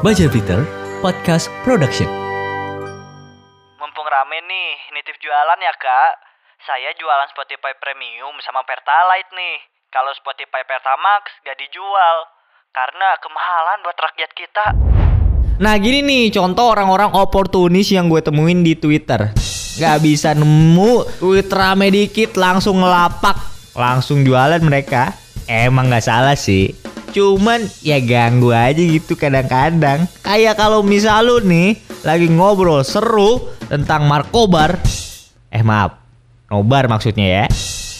[0.00, 0.56] Baja Peter
[1.04, 2.08] Podcast Production.
[3.76, 6.12] Mumpung rame nih, nitip jualan ya kak.
[6.64, 9.60] Saya jualan Spotify Premium sama Pertalite nih.
[9.92, 12.16] Kalau Spotify Pertamax gak dijual.
[12.72, 14.64] Karena kemahalan buat rakyat kita.
[15.60, 19.36] Nah gini nih contoh orang-orang oportunis yang gue temuin di Twitter
[19.76, 23.36] Gak bisa nemu tweet rame dikit langsung ngelapak
[23.76, 25.12] Langsung jualan mereka
[25.44, 30.06] Emang gak salah sih Cuman ya ganggu aja gitu kadang-kadang.
[30.22, 31.74] Kayak kalau misal lu nih
[32.06, 34.78] lagi ngobrol seru tentang Markobar.
[35.50, 35.98] Eh maaf,
[36.46, 37.44] nobar maksudnya ya.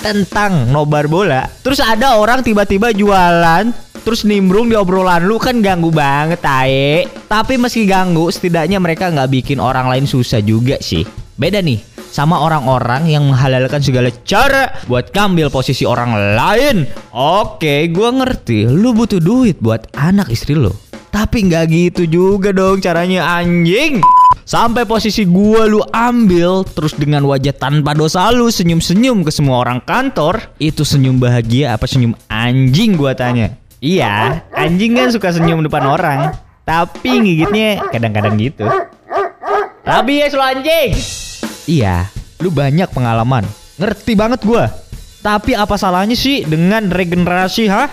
[0.00, 1.44] Tentang nobar bola.
[1.60, 3.72] Terus ada orang tiba-tiba jualan
[4.04, 5.36] terus nimbrung di obrolan lu.
[5.36, 7.04] Kan ganggu banget tae.
[7.28, 11.04] Tapi meski ganggu, setidaknya mereka nggak bikin orang lain susah juga sih.
[11.36, 16.86] Beda nih sama orang-orang yang menghalalkan segala cara buat ngambil posisi orang lain.
[17.10, 20.70] Oke, gua ngerti, lu butuh duit buat anak istri lo.
[21.10, 23.98] Tapi nggak gitu juga dong caranya anjing.
[24.46, 29.82] Sampai posisi gua lu ambil terus dengan wajah tanpa dosa lu senyum-senyum ke semua orang
[29.82, 30.54] kantor.
[30.62, 33.58] Itu senyum bahagia apa senyum anjing gua tanya.
[33.82, 36.30] Iya, anjing kan suka senyum depan orang.
[36.62, 38.70] Tapi ngigitnya kadang-kadang gitu.
[39.82, 41.23] Rabies lo anjing.
[41.64, 42.12] Iya,
[42.44, 43.48] lu banyak pengalaman.
[43.80, 44.68] Ngerti banget gua.
[45.24, 47.88] Tapi apa salahnya sih dengan regenerasi, hah?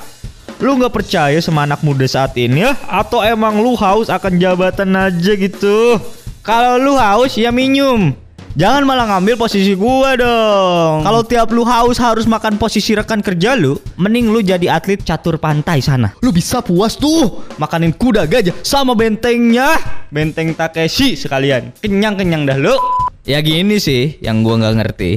[0.59, 2.75] Lu nggak percaya sama anak muda saat ini ya?
[2.85, 5.97] Atau emang lu haus akan jabatan aja gitu?
[6.43, 8.11] Kalau lu haus ya minum.
[8.51, 11.07] Jangan malah ngambil posisi gua dong.
[11.07, 15.39] Kalau tiap lu haus harus makan posisi rekan kerja lu, mending lu jadi atlet catur
[15.39, 16.11] pantai sana.
[16.19, 19.79] Lu bisa puas tuh makanin kuda gajah sama bentengnya,
[20.11, 21.71] benteng Takeshi sekalian.
[21.79, 22.75] Kenyang-kenyang dah lu.
[23.21, 25.11] Ya gini sih yang gua nggak ngerti.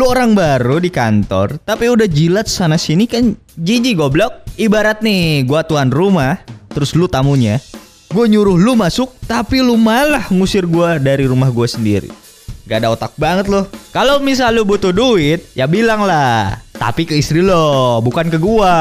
[0.00, 4.48] Lu orang baru di kantor, tapi udah jilat sana sini kan jijik goblok.
[4.56, 6.40] Ibarat nih gua tuan rumah,
[6.72, 7.60] terus lu tamunya.
[8.14, 12.08] Gue nyuruh lu masuk, tapi lu malah ngusir gua dari rumah gua sendiri.
[12.64, 13.68] Gak ada otak banget loh.
[13.92, 16.64] Kalau misal lu butuh duit, ya bilang lah.
[16.84, 18.76] Tapi ke istri lo, bukan ke gua.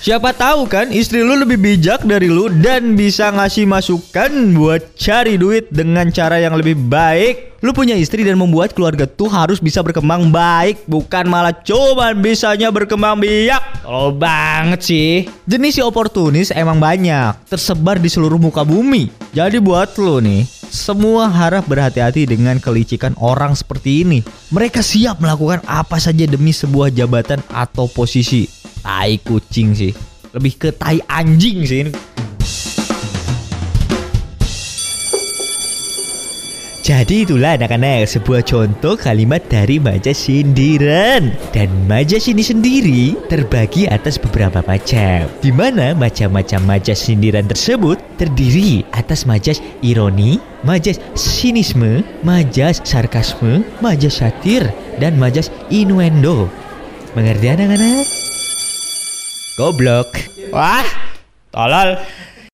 [0.00, 5.36] Siapa tahu kan istri lu lebih bijak dari lu dan bisa ngasih masukan buat cari
[5.36, 7.60] duit dengan cara yang lebih baik.
[7.60, 12.72] Lu punya istri dan membuat keluarga tuh harus bisa berkembang baik, bukan malah cuman bisanya
[12.72, 13.84] berkembang biak.
[13.84, 15.28] Tolol banget sih.
[15.44, 19.12] Jenis si oportunis emang banyak, tersebar di seluruh muka bumi.
[19.36, 24.20] Jadi buat lu nih, semua harap berhati-hati dengan kelicikan orang seperti ini.
[24.52, 28.44] Mereka siap melakukan apa saja demi sebuah jabatan atau posisi.
[28.84, 29.92] Tai kucing sih.
[30.36, 31.88] Lebih ke tai anjing sih.
[36.86, 44.22] Jadi itulah anak-anak sebuah contoh kalimat dari majas sindiran Dan majas ini sendiri terbagi atas
[44.22, 52.78] beberapa macam di mana macam-macam majas sindiran tersebut terdiri atas majas ironi, majas sinisme, majas
[52.86, 54.62] sarkasme, majas satir,
[55.02, 56.46] dan majas innuendo
[57.18, 58.06] Mengerti anak-anak?
[59.58, 60.14] Goblok.
[60.54, 60.86] Wah,
[61.50, 61.98] tolol